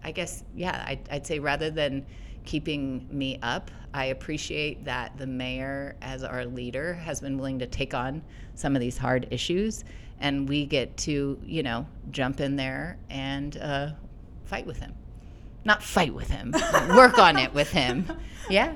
[0.02, 2.04] I guess, yeah, I'd, I'd say rather than
[2.44, 3.70] keeping me up.
[3.94, 8.20] I appreciate that the mayor, as our leader, has been willing to take on
[8.56, 9.84] some of these hard issues,
[10.18, 13.90] and we get to, you know, jump in there and uh,
[14.53, 14.92] fight with him.
[15.64, 16.53] Not fight with him,
[16.90, 18.07] work on it with him.
[18.50, 18.74] Yeah.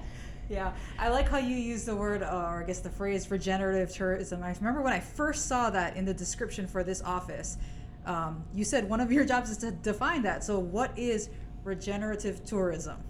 [0.48, 3.92] Yeah, I like how you use the word, uh, or I guess the phrase, regenerative
[3.92, 4.44] tourism.
[4.44, 7.58] I remember when I first saw that in the description for this office,
[8.06, 10.44] um, you said one of your jobs is to define that.
[10.44, 11.30] So, what is
[11.64, 13.02] regenerative tourism?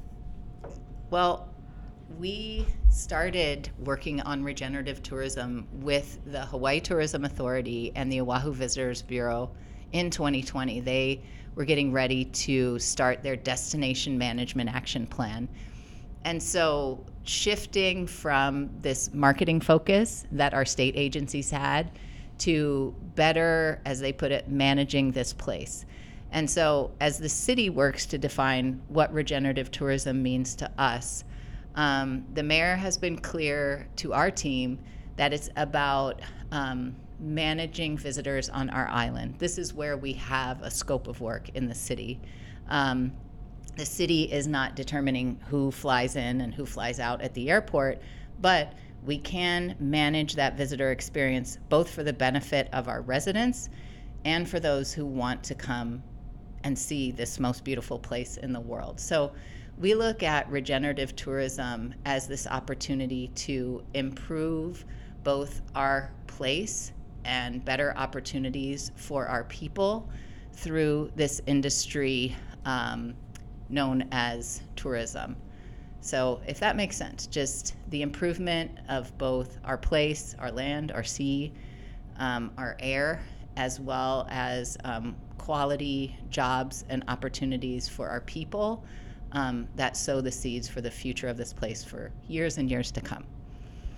[1.11, 1.51] Well,
[2.19, 9.03] we started working on regenerative tourism with the Hawaii Tourism Authority and the Oahu Visitors
[9.03, 9.51] Bureau
[9.97, 10.80] in 2020.
[10.80, 11.22] They
[11.55, 15.49] were getting ready to start their destination management action plan.
[16.24, 21.90] And so, shifting from this marketing focus that our state agencies had
[22.38, 25.86] to better, as they put it, managing this place.
[26.32, 31.24] And so, as the city works to define what regenerative tourism means to us,
[31.76, 34.78] um, the mayor has been clear to our team
[35.16, 36.20] that it's about
[36.51, 39.37] um, managing visitors on our island.
[39.39, 42.21] This is where we have a scope of work in the city.
[42.69, 43.12] Um,
[43.77, 48.01] the city is not determining who flies in and who flies out at the airport,
[48.41, 48.73] but
[49.05, 53.69] we can manage that visitor experience both for the benefit of our residents
[54.25, 56.03] and for those who want to come
[56.64, 58.99] and see this most beautiful place in the world.
[58.99, 59.33] So
[59.79, 64.85] we look at regenerative tourism as this opportunity to improve
[65.23, 66.93] both our place
[67.27, 70.09] and better opportunities for our people
[70.53, 73.14] through this industry um,
[73.68, 75.37] known as tourism.
[76.01, 81.03] So, if that makes sense, just the improvement of both our place, our land, our
[81.03, 81.53] sea,
[82.18, 83.20] um, our air,
[83.57, 88.85] as well as um, quality jobs and opportunities for our people
[89.33, 92.93] um, that sow the seeds for the future of this place for years and years
[92.93, 93.24] to come.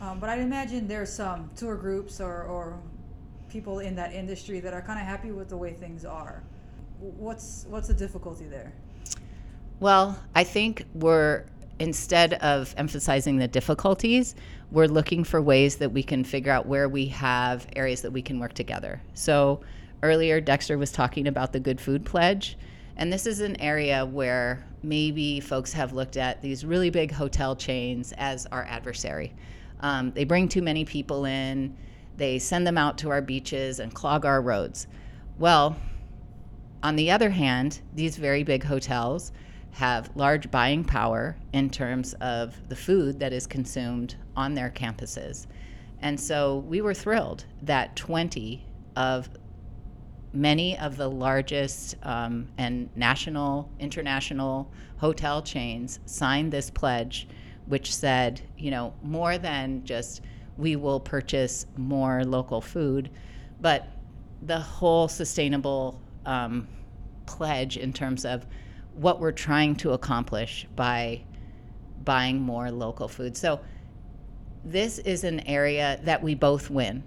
[0.01, 2.79] Um, but I imagine there's some tour groups or, or
[3.49, 6.43] people in that industry that are kind of happy with the way things are.
[7.01, 8.73] What's what's the difficulty there?
[9.81, 11.45] Well, I think we're
[11.79, 14.35] instead of emphasizing the difficulties,
[14.73, 18.21] we're looking for ways that we can figure out where we have areas that we
[18.21, 19.01] can work together.
[19.15, 19.61] So
[20.03, 22.57] earlier, Dexter was talking about the Good Food Pledge.
[22.97, 27.55] And this is an area where maybe folks have looked at these really big hotel
[27.55, 29.33] chains as our adversary.
[29.81, 31.77] Um, they bring too many people in,
[32.19, 34.87] they send them out to our beaches and clog our roads.
[35.39, 35.77] Well,
[36.83, 39.33] on the other hand, these very big hotels
[39.71, 45.47] have large buying power in terms of the food that is consumed on their campuses.
[46.01, 48.67] And so we were thrilled that 20
[48.97, 49.29] of
[50.33, 57.29] many of the largest um, and national, international hotel chains signed this pledge,
[57.67, 60.23] which said, you know, more than just
[60.59, 63.11] we will purchase more local food,
[63.61, 63.89] but
[64.43, 66.69] the whole sustainable um,
[67.27, 68.45] pledge in terms of
[68.95, 71.23] what we're trying to accomplish by
[72.05, 73.37] buying more local food.
[73.37, 73.61] So
[74.65, 77.03] this is an area that we both win.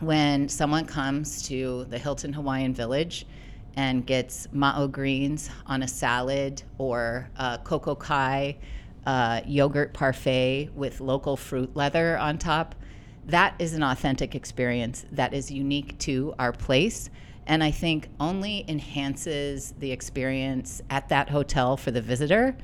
[0.00, 3.26] When someone comes to the Hilton Hawaiian Village
[3.76, 8.56] and gets ma'o greens on a salad or a koko kai
[9.06, 12.74] uh, yogurt parfait with local fruit leather on top,
[13.26, 17.10] that is an authentic experience that is unique to our place
[17.46, 22.56] and I think only enhances the experience at that hotel for the visitor.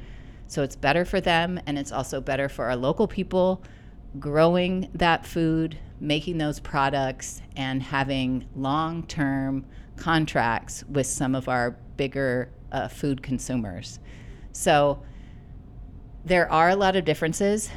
[0.49, 3.63] So it's better for them, and it's also better for our local people
[4.19, 9.65] growing that food, making those products, and having long term
[9.97, 14.01] contracts with some of our bigger uh, food consumers.
[14.51, 15.03] So
[16.25, 17.71] there are a lot of differences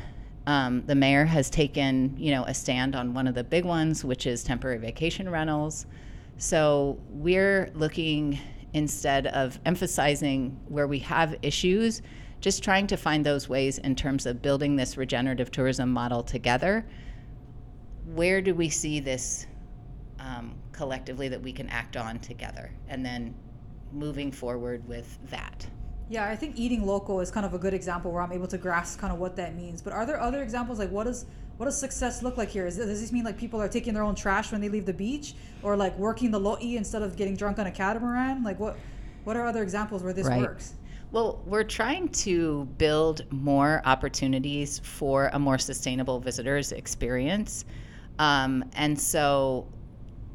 [0.47, 4.05] Um, the mayor has taken, you know, a stand on one of the big ones,
[4.05, 5.87] which is temporary vacation rentals.
[6.37, 8.39] So we're looking
[8.73, 12.01] instead of emphasizing where we have issues,
[12.41, 16.85] just trying to find those ways in terms of building this regenerative tourism model together.
[18.13, 19.47] Where do we see this
[20.19, 22.71] um, collectively that we can act on together?
[22.87, 23.33] And then
[23.91, 25.65] moving forward with that.
[26.09, 28.57] Yeah, I think eating local is kind of a good example where I'm able to
[28.57, 29.81] grasp kind of what that means.
[29.81, 31.25] But are there other examples like what does
[31.57, 32.67] what does success look like here?
[32.67, 34.93] Is, does this mean like people are taking their own trash when they leave the
[34.93, 35.33] beach,
[35.63, 38.43] or like working the lo'i instead of getting drunk on a catamaran?
[38.43, 38.77] Like what
[39.23, 40.41] what are other examples where this Right.
[40.41, 40.75] works?
[41.11, 47.63] Well, we're trying to build more opportunities for a more sustainable visitors experience.
[48.19, 49.67] Um, and so,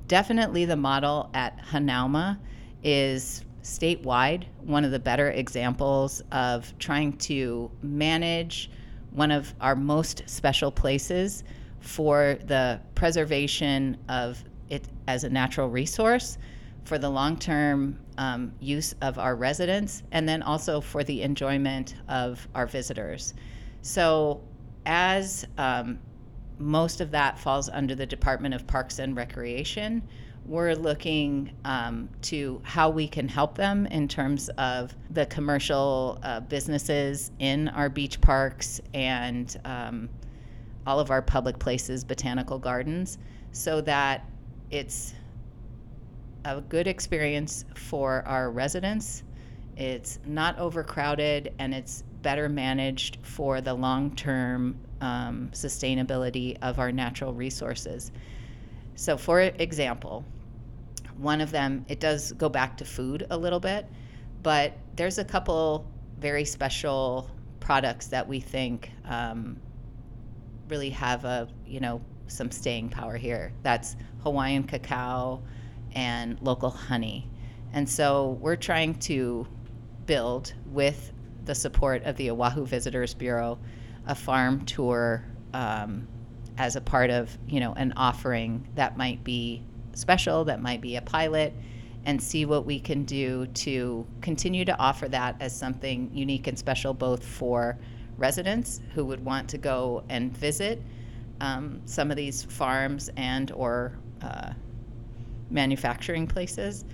[0.07, 2.39] definitely the model at Hanauma
[2.83, 8.71] is statewide one of the better examples of trying to manage
[9.11, 11.45] one of our most special places
[11.81, 16.39] for the preservation of it as a natural resource
[16.85, 21.95] for the long term um, use of our residents and then also for the enjoyment
[22.09, 23.35] of our visitors.
[23.83, 24.43] So,
[24.87, 25.99] as um,
[26.59, 30.03] most of that falls under the Department of Parks and Recreation,
[30.47, 36.41] we're looking um, to how we can help them in terms of the commercial uh,
[36.41, 40.09] businesses in our beach parks and um,
[40.87, 43.19] all of our public places, botanical gardens,
[43.53, 44.27] so that
[44.71, 45.15] it's
[46.45, 49.23] a good experience for our residents.
[49.77, 56.93] It's not overcrowded and it's better managed for the long term um, sustainability of our
[56.93, 58.13] natural resources.
[59.01, 60.27] So, for example,
[61.17, 63.87] one of them, it does go back to food a little bit,
[64.43, 65.87] but there's a couple
[66.19, 67.31] very special
[67.61, 69.59] products that we think um,
[70.69, 73.55] really have a, you know, some staying power here.
[73.63, 75.43] That's Hawaiian cacao
[75.95, 77.27] and local honey.
[77.73, 79.47] And so we're trying to
[80.05, 81.11] build with
[81.47, 83.59] the support of the Oahu Visitors Bureau
[84.07, 85.25] a farm tour
[85.55, 86.07] um,
[86.61, 89.63] as a part of you know an offering that might be
[89.95, 91.55] special, that might be a pilot,
[92.05, 96.59] and see what we can do to continue to offer that as something unique and
[96.59, 97.79] special both for
[98.19, 100.83] residents who would want to go and visit
[101.41, 104.51] um, some of these farms and or uh,
[105.51, 106.85] manufacturing places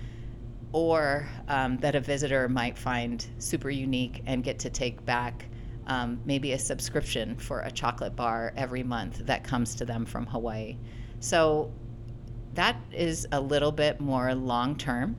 [0.71, 5.45] or um, that a visitor might find super unique and get to take back
[5.87, 10.25] um, maybe a subscription for a chocolate bar every month that comes to them from
[10.27, 10.77] Hawaii.
[11.19, 11.71] So
[12.53, 15.15] that is a little bit more long term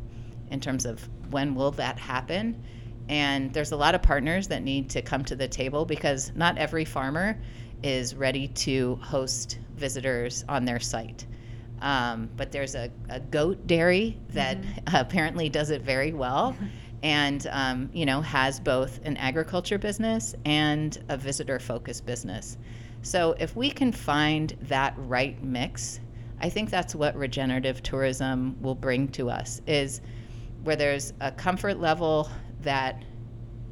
[0.51, 2.62] in terms of when will that happen.
[3.09, 6.59] And there's a lot of partners that need to come to the table because not
[6.59, 7.41] every farmer
[7.83, 11.27] is ready to host visitors on their site.
[11.81, 14.59] Um, but there's a, a goat dairy that
[14.93, 16.57] apparently does it very well
[17.03, 22.57] and um, you know has both an agriculture business and a visitor focused business.
[23.03, 26.01] So if we can find that right mix
[26.40, 30.01] i think that's what regenerative tourism will bring to us is
[30.62, 32.30] where there's a comfort level
[32.61, 33.05] that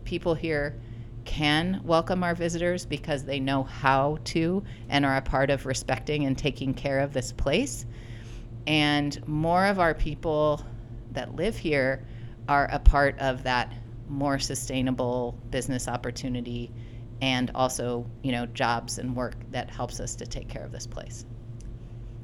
[0.05, 0.79] people here
[1.25, 6.25] can welcome our visitors because they know how to and are a part of respecting
[6.25, 7.85] and taking care of this place.
[8.69, 10.65] And more of our people
[11.13, 12.07] that live here
[12.49, 13.73] are a part of that
[14.09, 16.71] more sustainable business opportunity
[17.21, 20.87] and also you know jobs and work that helps us to take care of this
[20.87, 21.27] place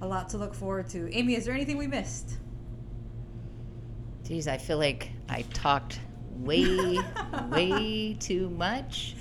[0.00, 1.12] A lot to look forward to.
[1.16, 2.38] Amy, is there anything we missed?
[4.24, 6.00] geez i feel like i talked
[6.36, 6.98] way
[7.50, 9.16] way too much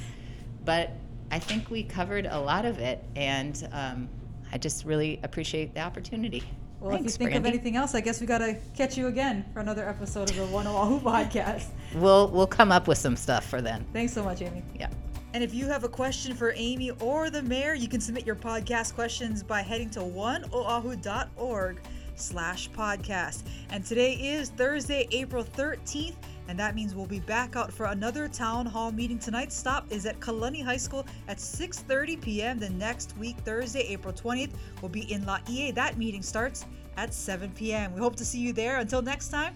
[0.64, 0.91] but
[1.32, 4.08] i think we covered a lot of it and um,
[4.52, 6.43] i just really appreciate the opportunity
[6.82, 7.39] Well, Thanks, if you think Brandi.
[7.39, 10.45] of anything else, I guess we gotta catch you again for another episode of the
[10.47, 11.67] One Oahu podcast.
[11.95, 14.63] we'll we'll come up with some stuff for then Thanks so much, Amy.
[14.77, 14.89] yeah
[15.34, 18.36] And if you have a question for Amy or the mayor, you can submit your
[18.36, 21.79] podcast questions by heading to oneoahu.org
[22.15, 23.43] slash podcast.
[23.69, 26.15] And today is Thursday, April 13th,
[26.47, 29.19] and that means we'll be back out for another town hall meeting.
[29.19, 32.59] Tonight's stop is at Kalani High School at 6.30 p.m.
[32.59, 35.71] The next week, Thursday, April 20th, we'll be in Laie.
[35.71, 36.65] That meeting starts
[36.97, 37.93] at 7 p.m.
[37.93, 38.79] We hope to see you there.
[38.79, 39.55] Until next time,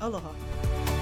[0.00, 0.97] aloha.